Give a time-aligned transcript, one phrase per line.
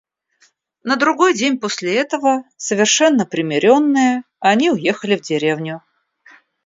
[0.83, 5.83] На другой день после этого, совершенно примиренные, они уехали в деревню.